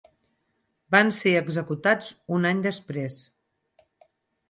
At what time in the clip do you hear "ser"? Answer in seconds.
1.17-1.35